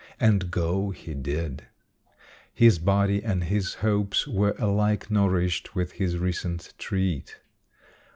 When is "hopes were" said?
3.85-4.55